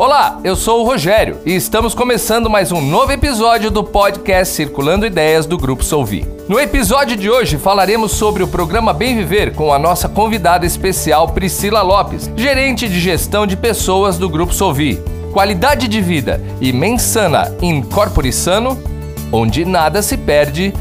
Olá, 0.00 0.40
eu 0.42 0.56
sou 0.56 0.80
o 0.80 0.86
Rogério 0.86 1.40
e 1.44 1.54
estamos 1.54 1.94
começando 1.94 2.48
mais 2.48 2.72
um 2.72 2.80
novo 2.80 3.12
episódio 3.12 3.70
do 3.70 3.84
podcast 3.84 4.54
Circulando 4.54 5.04
Ideias 5.04 5.44
do 5.44 5.58
Grupo 5.58 5.84
Solvi. 5.84 6.26
No 6.48 6.58
episódio 6.58 7.18
de 7.18 7.28
hoje 7.28 7.58
falaremos 7.58 8.12
sobre 8.12 8.42
o 8.42 8.48
programa 8.48 8.94
Bem 8.94 9.14
Viver 9.14 9.54
com 9.54 9.70
a 9.70 9.78
nossa 9.78 10.08
convidada 10.08 10.64
especial 10.64 11.28
Priscila 11.28 11.82
Lopes, 11.82 12.30
gerente 12.34 12.88
de 12.88 12.98
gestão 12.98 13.46
de 13.46 13.58
pessoas 13.58 14.16
do 14.16 14.26
Grupo 14.26 14.54
Solvi. 14.54 14.98
Qualidade 15.34 15.86
de 15.86 16.00
vida 16.00 16.40
e 16.62 16.72
mensana 16.72 17.54
incorpore 17.60 18.32
sano, 18.32 18.82
onde 19.30 19.66
nada 19.66 20.00
se 20.00 20.16
perde, 20.16 20.72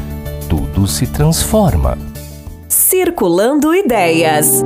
tudo 0.47 0.88
se 0.88 1.05
transforma. 1.05 1.97
Circulando 2.70 3.75
Ideias. 3.75 4.63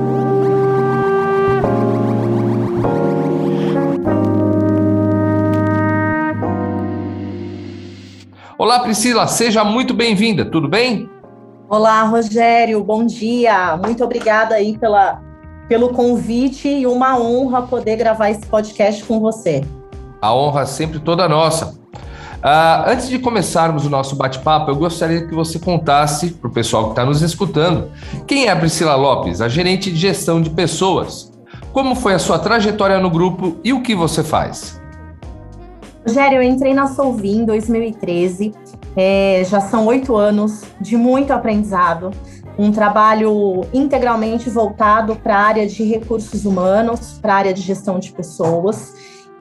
Olá, 8.64 8.80
Priscila, 8.80 9.28
seja 9.28 9.62
muito 9.66 9.94
bem-vinda, 9.94 10.46
tudo 10.46 10.70
bem? 10.70 11.10
Olá, 11.68 12.02
Rogério, 12.04 12.82
bom 12.82 13.06
dia. 13.06 13.76
Muito 13.76 14.02
obrigada 14.02 14.56
aí 14.56 14.78
pela, 14.78 15.22
pelo 15.68 15.90
convite 15.90 16.70
e 16.70 16.88
uma 16.88 17.20
honra 17.20 17.64
poder 17.64 17.98
gravar 17.98 18.30
esse 18.30 18.46
podcast 18.46 19.04
com 19.04 19.20
você. 19.20 19.66
A 20.22 20.34
honra 20.34 20.62
é 20.62 20.66
sempre 20.66 21.00
toda 21.00 21.28
nossa. 21.28 21.78
Uh, 22.38 22.88
antes 22.88 23.10
de 23.10 23.20
começarmos 23.20 23.86
o 23.86 23.90
nosso 23.90 24.16
bate-papo, 24.16 24.72
eu 24.72 24.78
gostaria 24.78 25.28
que 25.28 25.36
você 25.36 25.60
contasse 25.60 26.32
para 26.32 26.50
o 26.50 26.54
pessoal 26.54 26.86
que 26.86 26.90
está 26.92 27.04
nos 27.04 27.22
escutando 27.22 27.92
quem 28.26 28.46
é 28.46 28.52
a 28.52 28.56
Priscila 28.56 28.96
Lopes, 28.96 29.42
a 29.42 29.50
gerente 29.50 29.92
de 29.92 29.98
gestão 29.98 30.42
de 30.42 30.50
pessoas. 30.50 31.34
Como 31.74 31.96
foi 31.96 32.14
a 32.14 32.20
sua 32.20 32.40
trajetória 32.40 32.98
no 32.98 33.10
grupo 33.10 33.58
e 33.62 33.74
o 33.74 33.82
que 33.82 33.94
você 33.94 34.24
faz? 34.24 34.82
Rogério, 36.06 36.38
eu 36.38 36.44
entrei 36.44 36.74
na 36.74 36.88
Solvi 36.88 37.32
em 37.32 37.46
2013. 37.46 38.54
É, 38.96 39.44
já 39.46 39.60
são 39.60 39.88
oito 39.88 40.16
anos 40.16 40.64
de 40.80 40.96
muito 40.96 41.32
aprendizado. 41.32 42.12
Um 42.58 42.72
trabalho 42.72 43.62
integralmente 43.74 44.50
voltado 44.50 45.16
para 45.16 45.36
a 45.36 45.42
área 45.42 45.68
de 45.68 45.84
recursos 45.84 46.46
humanos, 46.46 47.18
para 47.22 47.34
a 47.34 47.38
área 47.38 47.54
de 47.54 47.62
gestão 47.62 47.98
de 47.98 48.12
pessoas. 48.12 48.94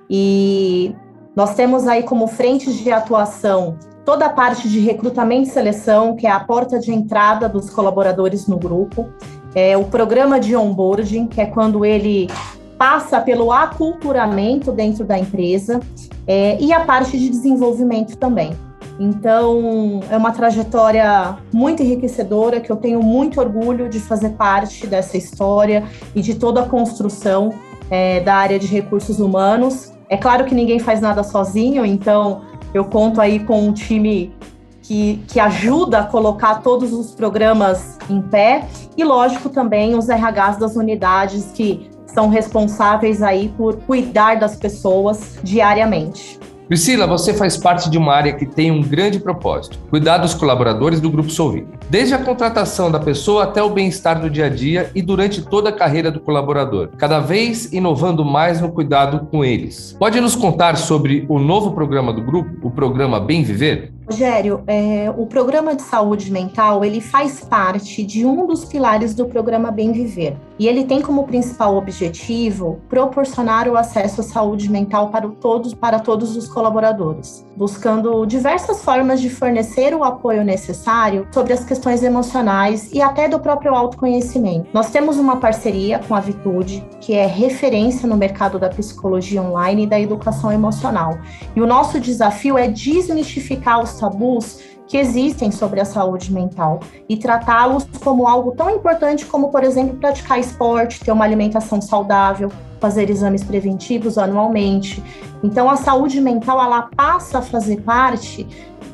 E 0.08 0.94
nós 1.36 1.54
temos 1.54 1.86
aí 1.86 2.02
como 2.02 2.26
frente 2.26 2.72
de 2.72 2.90
atuação 2.90 3.78
toda 4.04 4.26
a 4.26 4.30
parte 4.30 4.68
de 4.68 4.80
recrutamento 4.80 5.48
e 5.48 5.52
seleção, 5.52 6.16
que 6.16 6.26
é 6.26 6.30
a 6.30 6.40
porta 6.40 6.78
de 6.78 6.92
entrada 6.92 7.48
dos 7.48 7.70
colaboradores 7.70 8.46
no 8.46 8.58
grupo, 8.58 9.08
é 9.54 9.76
o 9.76 9.84
programa 9.84 10.40
de 10.40 10.56
onboarding, 10.56 11.26
que 11.26 11.40
é 11.40 11.46
quando 11.46 11.84
ele 11.84 12.28
passa 12.76 13.20
pelo 13.20 13.52
aculturamento 13.52 14.72
dentro 14.72 15.04
da 15.04 15.16
empresa 15.16 15.78
é, 16.26 16.60
e 16.60 16.72
a 16.72 16.80
parte 16.80 17.18
de 17.18 17.28
desenvolvimento 17.28 18.16
também. 18.16 18.56
Então, 18.98 20.00
é 20.10 20.16
uma 20.16 20.32
trajetória 20.32 21.36
muito 21.52 21.82
enriquecedora 21.82 22.60
que 22.60 22.70
eu 22.70 22.76
tenho 22.76 23.02
muito 23.02 23.40
orgulho 23.40 23.88
de 23.88 23.98
fazer 23.98 24.30
parte 24.30 24.86
dessa 24.86 25.16
história 25.16 25.84
e 26.14 26.20
de 26.20 26.34
toda 26.34 26.62
a 26.62 26.68
construção 26.68 27.52
é, 27.90 28.20
da 28.20 28.34
área 28.34 28.58
de 28.58 28.66
recursos 28.66 29.18
humanos. 29.18 29.92
É 30.08 30.16
claro 30.16 30.44
que 30.44 30.54
ninguém 30.54 30.78
faz 30.78 31.00
nada 31.00 31.22
sozinho, 31.22 31.84
então 31.84 32.42
eu 32.74 32.84
conto 32.84 33.20
aí 33.20 33.40
com 33.40 33.66
um 33.66 33.72
time 33.72 34.34
que, 34.82 35.22
que 35.28 35.40
ajuda 35.40 36.00
a 36.00 36.04
colocar 36.04 36.56
todos 36.56 36.92
os 36.92 37.14
programas 37.14 37.98
em 38.10 38.20
pé 38.20 38.66
e, 38.96 39.04
lógico, 39.04 39.48
também 39.48 39.94
os 39.94 40.08
RHs 40.08 40.58
das 40.58 40.76
unidades 40.76 41.52
que 41.52 41.90
são 42.06 42.28
responsáveis 42.28 43.22
aí 43.22 43.48
por 43.56 43.76
cuidar 43.82 44.36
das 44.36 44.56
pessoas 44.56 45.38
diariamente. 45.42 46.38
Priscila, 46.72 47.06
você 47.06 47.34
faz 47.34 47.54
parte 47.54 47.90
de 47.90 47.98
uma 47.98 48.14
área 48.14 48.32
que 48.32 48.46
tem 48.46 48.70
um 48.70 48.80
grande 48.80 49.20
propósito: 49.20 49.78
cuidar 49.90 50.16
dos 50.16 50.32
colaboradores 50.32 51.02
do 51.02 51.10
Grupo 51.10 51.28
Solvi. 51.28 51.66
Desde 51.90 52.14
a 52.14 52.18
contratação 52.18 52.90
da 52.90 52.98
pessoa 52.98 53.44
até 53.44 53.62
o 53.62 53.68
bem-estar 53.68 54.18
do 54.18 54.30
dia 54.30 54.46
a 54.46 54.48
dia 54.48 54.90
e 54.94 55.02
durante 55.02 55.42
toda 55.42 55.68
a 55.68 55.72
carreira 55.72 56.10
do 56.10 56.18
colaborador, 56.18 56.88
cada 56.96 57.20
vez 57.20 57.70
inovando 57.74 58.24
mais 58.24 58.58
no 58.58 58.72
cuidado 58.72 59.28
com 59.30 59.44
eles. 59.44 59.94
Pode 59.98 60.18
nos 60.18 60.34
contar 60.34 60.78
sobre 60.78 61.26
o 61.28 61.38
novo 61.38 61.72
programa 61.72 62.10
do 62.10 62.22
grupo, 62.22 62.66
o 62.66 62.70
programa 62.70 63.20
Bem 63.20 63.42
Viver? 63.42 63.92
Rogério, 64.10 64.62
é, 64.66 65.12
o 65.14 65.26
programa 65.26 65.76
de 65.76 65.82
saúde 65.82 66.32
mental 66.32 66.82
ele 66.82 67.02
faz 67.02 67.40
parte 67.40 68.02
de 68.02 68.24
um 68.24 68.46
dos 68.46 68.64
pilares 68.64 69.14
do 69.14 69.26
programa 69.26 69.70
Bem 69.70 69.92
Viver 69.92 70.38
e 70.62 70.68
ele 70.68 70.84
tem 70.84 71.02
como 71.02 71.26
principal 71.26 71.76
objetivo 71.76 72.80
proporcionar 72.88 73.66
o 73.66 73.76
acesso 73.76 74.20
à 74.20 74.22
saúde 74.22 74.70
mental 74.70 75.08
para 75.08 75.26
todos, 75.28 75.74
para 75.74 75.98
todos 75.98 76.36
os 76.36 76.46
colaboradores, 76.46 77.44
buscando 77.56 78.24
diversas 78.24 78.80
formas 78.84 79.20
de 79.20 79.28
fornecer 79.28 79.92
o 79.92 80.04
apoio 80.04 80.44
necessário 80.44 81.26
sobre 81.32 81.52
as 81.52 81.64
questões 81.64 82.04
emocionais 82.04 82.92
e 82.92 83.02
até 83.02 83.26
do 83.26 83.40
próprio 83.40 83.74
autoconhecimento. 83.74 84.68
Nós 84.72 84.88
temos 84.90 85.16
uma 85.16 85.38
parceria 85.38 85.98
com 85.98 86.14
a 86.14 86.20
Vitude, 86.20 86.86
que 87.00 87.12
é 87.12 87.26
referência 87.26 88.08
no 88.08 88.16
mercado 88.16 88.56
da 88.56 88.68
psicologia 88.68 89.42
online 89.42 89.82
e 89.82 89.86
da 89.88 89.98
educação 89.98 90.52
emocional. 90.52 91.18
E 91.56 91.60
o 91.60 91.66
nosso 91.66 91.98
desafio 91.98 92.56
é 92.56 92.68
desmistificar 92.68 93.82
os 93.82 93.94
tabus 93.94 94.60
que 94.86 94.96
existem 94.98 95.50
sobre 95.50 95.80
a 95.80 95.84
saúde 95.84 96.32
mental 96.32 96.80
e 97.08 97.16
tratá-los 97.16 97.86
como 98.02 98.26
algo 98.26 98.52
tão 98.52 98.70
importante 98.70 99.24
como, 99.24 99.50
por 99.50 99.64
exemplo, 99.64 99.96
praticar 99.96 100.38
esporte, 100.38 101.00
ter 101.00 101.12
uma 101.12 101.24
alimentação 101.24 101.80
saudável, 101.80 102.50
fazer 102.80 103.08
exames 103.08 103.44
preventivos 103.44 104.18
anualmente. 104.18 105.02
Então, 105.42 105.70
a 105.70 105.76
saúde 105.76 106.20
mental 106.20 106.62
ela 106.62 106.90
passa 106.96 107.38
a 107.38 107.42
fazer 107.42 107.80
parte 107.80 108.46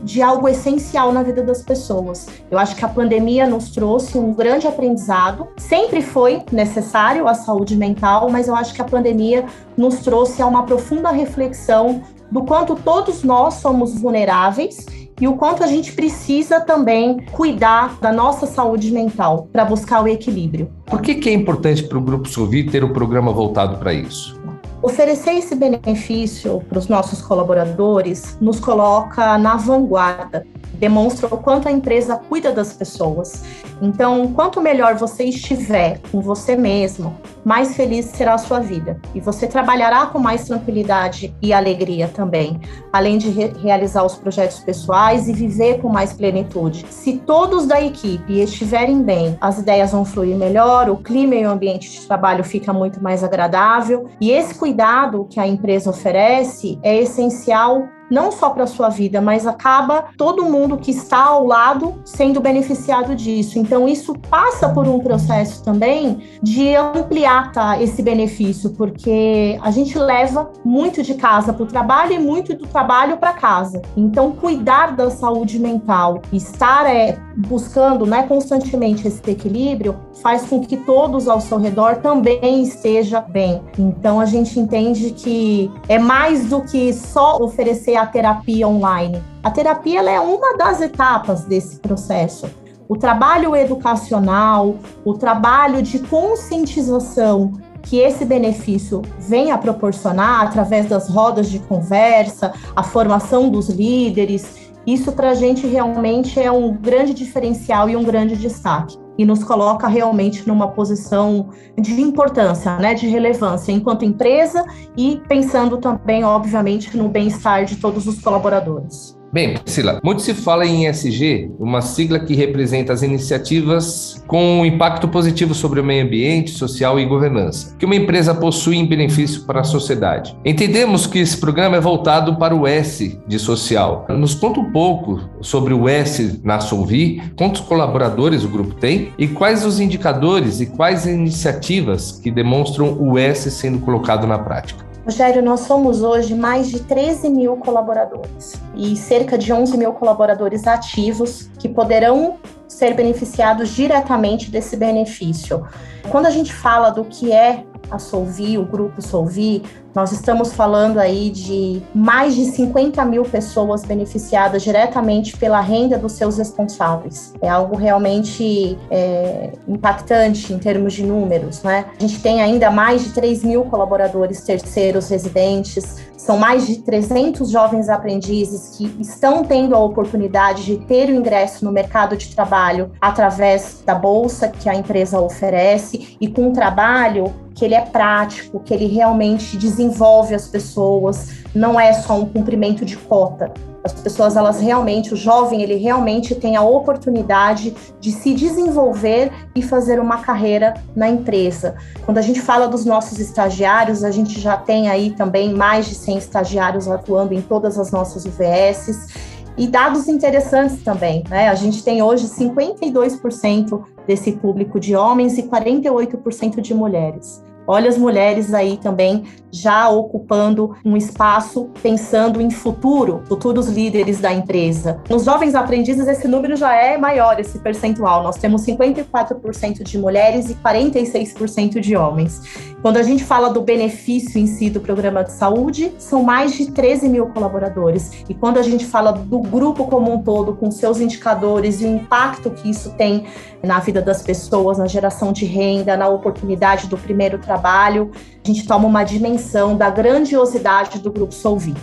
de 0.02 0.22
algo 0.22 0.48
essencial 0.48 1.12
na 1.12 1.22
vida 1.22 1.42
das 1.42 1.62
pessoas. 1.62 2.28
Eu 2.50 2.58
acho 2.58 2.76
que 2.76 2.84
a 2.84 2.88
pandemia 2.88 3.46
nos 3.46 3.70
trouxe 3.70 4.16
um 4.16 4.32
grande 4.32 4.66
aprendizado. 4.66 5.48
Sempre 5.56 6.02
foi 6.02 6.42
necessário 6.52 7.26
a 7.26 7.34
saúde 7.34 7.76
mental, 7.76 8.30
mas 8.30 8.46
eu 8.46 8.54
acho 8.54 8.74
que 8.74 8.82
a 8.82 8.84
pandemia 8.84 9.46
nos 9.76 9.96
trouxe 9.98 10.40
a 10.40 10.46
uma 10.46 10.64
profunda 10.64 11.10
reflexão 11.10 12.02
do 12.30 12.44
quanto 12.44 12.76
todos 12.76 13.24
nós 13.24 13.54
somos 13.54 13.98
vulneráveis 13.98 15.07
e 15.20 15.26
o 15.26 15.34
quanto 15.34 15.62
a 15.62 15.66
gente 15.66 15.92
precisa 15.92 16.60
também 16.60 17.18
cuidar 17.32 17.98
da 18.00 18.12
nossa 18.12 18.46
saúde 18.46 18.90
mental 18.90 19.48
para 19.52 19.64
buscar 19.64 20.02
o 20.02 20.08
equilíbrio. 20.08 20.70
Por 20.86 21.00
que, 21.00 21.16
que 21.16 21.28
é 21.28 21.32
importante 21.32 21.82
para 21.82 21.98
o 21.98 22.00
Grupo 22.00 22.28
Sovi 22.28 22.64
ter 22.64 22.84
um 22.84 22.92
programa 22.92 23.32
voltado 23.32 23.76
para 23.78 23.92
isso? 23.92 24.38
Oferecer 24.80 25.32
esse 25.32 25.56
benefício 25.56 26.62
para 26.68 26.78
os 26.78 26.86
nossos 26.86 27.20
colaboradores 27.20 28.38
nos 28.40 28.60
coloca 28.60 29.36
na 29.36 29.56
vanguarda 29.56 30.46
demonstra 30.78 31.26
o 31.26 31.38
quanto 31.38 31.68
a 31.68 31.72
empresa 31.72 32.16
cuida 32.16 32.52
das 32.52 32.72
pessoas. 32.72 33.42
Então, 33.80 34.32
quanto 34.32 34.60
melhor 34.60 34.94
você 34.94 35.24
estiver 35.24 36.00
com 36.10 36.20
você 36.20 36.56
mesmo, 36.56 37.16
mais 37.44 37.76
feliz 37.76 38.06
será 38.06 38.34
a 38.34 38.38
sua 38.38 38.60
vida. 38.60 39.00
E 39.14 39.20
você 39.20 39.46
trabalhará 39.46 40.06
com 40.06 40.18
mais 40.18 40.44
tranquilidade 40.44 41.34
e 41.40 41.52
alegria 41.52 42.08
também, 42.08 42.60
além 42.92 43.18
de 43.18 43.30
re 43.30 43.48
realizar 43.58 44.04
os 44.04 44.14
projetos 44.14 44.58
pessoais 44.60 45.28
e 45.28 45.32
viver 45.32 45.80
com 45.80 45.88
mais 45.88 46.12
plenitude. 46.12 46.84
Se 46.90 47.18
todos 47.18 47.66
da 47.66 47.80
equipe 47.80 48.40
estiverem 48.40 49.02
bem, 49.02 49.36
as 49.40 49.58
ideias 49.58 49.92
vão 49.92 50.04
fluir 50.04 50.36
melhor, 50.36 50.90
o 50.90 50.96
clima 50.96 51.34
e 51.34 51.46
o 51.46 51.50
ambiente 51.50 51.90
de 51.90 52.06
trabalho 52.06 52.44
fica 52.44 52.72
muito 52.72 53.02
mais 53.02 53.24
agradável. 53.24 54.08
E 54.20 54.30
esse 54.30 54.54
cuidado 54.54 55.26
que 55.30 55.40
a 55.40 55.46
empresa 55.46 55.90
oferece 55.90 56.78
é 56.82 56.96
essencial 56.98 57.88
não 58.10 58.32
só 58.32 58.50
para 58.50 58.64
a 58.64 58.66
sua 58.66 58.88
vida, 58.88 59.20
mas 59.20 59.46
acaba 59.46 60.06
todo 60.16 60.44
mundo 60.44 60.78
que 60.78 60.90
está 60.90 61.24
ao 61.24 61.46
lado 61.46 61.94
sendo 62.04 62.40
beneficiado 62.40 63.14
disso. 63.14 63.58
Então, 63.58 63.88
isso 63.88 64.14
passa 64.30 64.68
por 64.68 64.86
um 64.86 64.98
processo 64.98 65.62
também 65.62 66.22
de 66.42 66.74
ampliar 66.74 67.52
tá, 67.52 67.80
esse 67.80 68.02
benefício, 68.02 68.70
porque 68.70 69.58
a 69.62 69.70
gente 69.70 69.98
leva 69.98 70.50
muito 70.64 71.02
de 71.02 71.14
casa 71.14 71.52
para 71.52 71.62
o 71.62 71.66
trabalho 71.66 72.12
e 72.12 72.18
muito 72.18 72.54
do 72.54 72.66
trabalho 72.66 73.16
para 73.16 73.32
casa. 73.32 73.82
Então, 73.96 74.32
cuidar 74.32 74.96
da 74.96 75.10
saúde 75.10 75.58
mental, 75.58 76.22
estar 76.32 76.86
é, 76.86 77.18
buscando 77.36 78.06
né, 78.06 78.22
constantemente 78.22 79.06
esse 79.06 79.18
equilíbrio, 79.30 79.96
faz 80.22 80.46
com 80.46 80.60
que 80.60 80.76
todos 80.76 81.28
ao 81.28 81.40
seu 81.40 81.58
redor 81.58 81.96
também 81.96 82.62
esteja 82.62 83.20
bem. 83.20 83.62
Então, 83.78 84.20
a 84.20 84.24
gente 84.24 84.58
entende 84.58 85.10
que 85.10 85.70
é 85.88 85.98
mais 85.98 86.46
do 86.46 86.62
que 86.62 86.92
só 86.92 87.38
oferecer 87.38 87.97
a 87.98 88.06
terapia 88.06 88.66
online. 88.66 89.22
A 89.42 89.50
terapia 89.50 90.00
é 90.08 90.20
uma 90.20 90.56
das 90.56 90.80
etapas 90.80 91.44
desse 91.44 91.78
processo. 91.80 92.48
O 92.88 92.96
trabalho 92.96 93.54
educacional, 93.54 94.76
o 95.04 95.14
trabalho 95.14 95.82
de 95.82 95.98
conscientização 95.98 97.52
que 97.82 97.98
esse 97.98 98.24
benefício 98.24 99.02
vem 99.18 99.50
a 99.50 99.58
proporcionar 99.58 100.42
através 100.42 100.86
das 100.86 101.08
rodas 101.08 101.50
de 101.50 101.58
conversa, 101.58 102.52
a 102.74 102.82
formação 102.82 103.50
dos 103.50 103.68
líderes, 103.68 104.70
isso 104.86 105.12
para 105.12 105.30
a 105.30 105.34
gente 105.34 105.66
realmente 105.66 106.40
é 106.40 106.50
um 106.50 106.74
grande 106.74 107.12
diferencial 107.12 107.90
e 107.90 107.96
um 107.96 108.04
grande 108.04 108.36
destaque. 108.36 108.96
E 109.18 109.24
nos 109.24 109.42
coloca 109.42 109.88
realmente 109.88 110.46
numa 110.46 110.68
posição 110.68 111.50
de 111.76 112.00
importância, 112.00 112.76
né, 112.76 112.94
de 112.94 113.08
relevância 113.08 113.72
enquanto 113.72 114.04
empresa 114.04 114.64
e 114.96 115.20
pensando 115.28 115.76
também, 115.78 116.22
obviamente, 116.22 116.96
no 116.96 117.08
bem-estar 117.08 117.64
de 117.64 117.76
todos 117.76 118.06
os 118.06 118.20
colaboradores. 118.20 119.17
Bem, 119.30 119.58
Priscila, 119.58 120.00
muito 120.02 120.22
se 120.22 120.32
fala 120.32 120.64
em 120.64 120.86
ESG, 120.86 121.50
uma 121.58 121.82
sigla 121.82 122.18
que 122.18 122.34
representa 122.34 122.94
as 122.94 123.02
iniciativas 123.02 124.24
com 124.26 124.60
um 124.60 124.64
impacto 124.64 125.06
positivo 125.06 125.54
sobre 125.54 125.80
o 125.80 125.84
meio 125.84 126.04
ambiente, 126.04 126.50
social 126.50 126.98
e 126.98 127.04
governança, 127.04 127.76
que 127.78 127.84
uma 127.84 127.94
empresa 127.94 128.34
possui 128.34 128.76
em 128.76 128.86
benefício 128.86 129.42
para 129.42 129.60
a 129.60 129.64
sociedade. 129.64 130.34
Entendemos 130.46 131.06
que 131.06 131.18
esse 131.18 131.36
programa 131.36 131.76
é 131.76 131.80
voltado 131.80 132.36
para 132.36 132.56
o 132.56 132.66
S 132.66 133.20
de 133.28 133.38
social. 133.38 134.06
Nos 134.08 134.34
conta 134.34 134.60
um 134.60 134.72
pouco 134.72 135.20
sobre 135.42 135.74
o 135.74 135.86
S 135.86 136.40
na 136.42 136.58
Solvi, 136.60 137.22
quantos 137.36 137.60
colaboradores 137.60 138.44
o 138.44 138.48
grupo 138.48 138.74
tem 138.76 139.12
e 139.18 139.28
quais 139.28 139.62
os 139.62 139.78
indicadores 139.78 140.60
e 140.60 140.66
quais 140.66 141.04
iniciativas 141.04 142.12
que 142.12 142.30
demonstram 142.30 142.96
o 142.98 143.18
S 143.18 143.50
sendo 143.50 143.78
colocado 143.80 144.26
na 144.26 144.38
prática. 144.38 144.87
Rogério, 145.08 145.42
nós 145.42 145.60
somos 145.60 146.02
hoje 146.02 146.34
mais 146.34 146.68
de 146.68 146.80
13 146.80 147.30
mil 147.30 147.56
colaboradores 147.56 148.60
e 148.76 148.94
cerca 148.94 149.38
de 149.38 149.50
11 149.50 149.74
mil 149.78 149.94
colaboradores 149.94 150.66
ativos 150.66 151.48
que 151.58 151.66
poderão 151.66 152.36
ser 152.68 152.92
beneficiados 152.92 153.70
diretamente 153.70 154.50
desse 154.50 154.76
benefício. 154.76 155.66
Quando 156.10 156.26
a 156.26 156.30
gente 156.30 156.52
fala 156.52 156.90
do 156.90 157.06
que 157.06 157.32
é 157.32 157.64
a 157.90 157.98
Solvi, 157.98 158.58
o 158.58 158.64
grupo 158.64 159.00
Solvi, 159.00 159.62
nós 159.94 160.12
estamos 160.12 160.52
falando 160.52 160.98
aí 160.98 161.30
de 161.30 161.82
mais 161.94 162.34
de 162.34 162.44
50 162.44 163.04
mil 163.04 163.24
pessoas 163.24 163.84
beneficiadas 163.84 164.62
diretamente 164.62 165.36
pela 165.36 165.60
renda 165.60 165.98
dos 165.98 166.12
seus 166.12 166.38
responsáveis. 166.38 167.32
É 167.40 167.48
algo 167.48 167.76
realmente 167.76 168.78
é, 168.90 169.52
impactante 169.66 170.52
em 170.52 170.58
termos 170.58 170.92
de 170.92 171.02
números, 171.02 171.62
né? 171.62 171.86
A 171.98 172.02
gente 172.02 172.20
tem 172.20 172.40
ainda 172.40 172.70
mais 172.70 173.02
de 173.02 173.10
3 173.10 173.42
mil 173.42 173.64
colaboradores 173.64 174.42
terceiros 174.42 175.08
residentes, 175.08 175.96
são 176.16 176.36
mais 176.36 176.66
de 176.66 176.80
300 176.82 177.50
jovens 177.50 177.88
aprendizes 177.88 178.76
que 178.76 178.94
estão 179.00 179.42
tendo 179.42 179.74
a 179.74 179.78
oportunidade 179.78 180.64
de 180.64 180.76
ter 180.76 181.08
o 181.08 181.14
ingresso 181.14 181.64
no 181.64 181.72
mercado 181.72 182.16
de 182.16 182.34
trabalho 182.34 182.92
através 183.00 183.82
da 183.84 183.94
bolsa 183.94 184.46
que 184.46 184.68
a 184.68 184.74
empresa 184.74 185.18
oferece 185.18 186.16
e 186.20 186.28
com 186.28 186.48
um 186.48 186.52
trabalho 186.52 187.32
que 187.58 187.64
ele 187.64 187.74
é 187.74 187.80
prático, 187.80 188.60
que 188.60 188.72
ele 188.72 188.86
realmente 188.86 189.56
desenvolve 189.56 190.32
as 190.32 190.46
pessoas, 190.46 191.30
não 191.52 191.78
é 191.78 191.92
só 191.92 192.16
um 192.16 192.24
cumprimento 192.24 192.84
de 192.84 192.96
cota. 192.96 193.52
As 193.82 193.92
pessoas, 193.92 194.36
elas 194.36 194.60
realmente, 194.60 195.12
o 195.12 195.16
jovem, 195.16 195.62
ele 195.62 195.74
realmente 195.74 196.36
tem 196.36 196.54
a 196.54 196.62
oportunidade 196.62 197.74
de 198.00 198.12
se 198.12 198.32
desenvolver 198.32 199.32
e 199.56 199.62
fazer 199.62 199.98
uma 199.98 200.18
carreira 200.18 200.74
na 200.94 201.08
empresa. 201.08 201.74
Quando 202.04 202.18
a 202.18 202.22
gente 202.22 202.40
fala 202.40 202.68
dos 202.68 202.84
nossos 202.84 203.18
estagiários, 203.18 204.04
a 204.04 204.10
gente 204.12 204.40
já 204.40 204.56
tem 204.56 204.88
aí 204.88 205.10
também 205.10 205.52
mais 205.52 205.86
de 205.86 205.96
100 205.96 206.18
estagiários 206.18 206.86
atuando 206.86 207.34
em 207.34 207.42
todas 207.42 207.76
as 207.76 207.90
nossas 207.90 208.24
UVSs. 208.24 209.08
E 209.56 209.66
dados 209.66 210.06
interessantes 210.06 210.84
também, 210.84 211.24
né? 211.28 211.48
A 211.48 211.54
gente 211.56 211.82
tem 211.82 212.00
hoje 212.02 212.28
52% 212.28 213.82
desse 214.08 214.32
público 214.32 214.80
de 214.80 214.96
homens 214.96 215.36
e 215.36 215.42
48% 215.42 216.62
de 216.62 216.72
mulheres. 216.72 217.44
Olha 217.68 217.90
as 217.90 217.98
mulheres 217.98 218.54
aí 218.54 218.78
também 218.78 219.24
já 219.50 219.88
ocupando 219.88 220.74
um 220.84 220.96
espaço 220.96 221.70
pensando 221.82 222.40
em 222.40 222.50
futuro, 222.50 223.22
futuros 223.26 223.68
líderes 223.68 224.20
da 224.20 224.32
empresa. 224.32 225.00
Nos 225.08 225.24
jovens 225.24 225.54
aprendizes, 225.54 226.06
esse 226.06 226.26
número 226.26 226.56
já 226.56 226.74
é 226.74 226.96
maior, 226.96 227.38
esse 227.38 227.58
percentual. 227.58 228.22
Nós 228.22 228.36
temos 228.36 228.64
54% 228.66 229.82
de 229.82 229.98
mulheres 229.98 230.50
e 230.50 230.54
46% 230.54 231.80
de 231.80 231.96
homens. 231.96 232.42
Quando 232.80 232.96
a 232.96 233.02
gente 233.02 233.24
fala 233.24 233.50
do 233.50 233.60
benefício 233.60 234.38
em 234.38 234.46
si 234.46 234.70
do 234.70 234.80
programa 234.80 235.24
de 235.24 235.32
saúde, 235.32 235.92
são 235.98 236.22
mais 236.22 236.54
de 236.54 236.70
13 236.70 237.08
mil 237.08 237.26
colaboradores. 237.26 238.24
E 238.28 238.34
quando 238.34 238.58
a 238.58 238.62
gente 238.62 238.86
fala 238.86 239.12
do 239.12 239.40
grupo 239.40 239.86
como 239.86 240.12
um 240.12 240.22
todo, 240.22 240.54
com 240.54 240.70
seus 240.70 241.00
indicadores 241.00 241.80
e 241.80 241.84
o 241.84 241.88
impacto 241.88 242.50
que 242.50 242.70
isso 242.70 242.90
tem 242.90 243.24
na 243.62 243.80
vida 243.80 244.00
das 244.00 244.22
pessoas, 244.22 244.78
na 244.78 244.86
geração 244.86 245.32
de 245.32 245.44
renda, 245.44 245.96
na 245.96 246.08
oportunidade 246.08 246.86
do 246.86 246.96
primeiro 246.96 247.38
trabalho, 247.38 247.57
a 247.64 248.46
gente 248.46 248.66
toma 248.66 248.86
uma 248.86 249.04
dimensão 249.04 249.76
da 249.76 249.90
grandiosidade 249.90 250.98
do 250.98 251.10
Grupo 251.10 251.34
Solvi. 251.34 251.74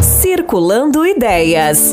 Circulando 0.00 1.06
Ideias. 1.06 1.92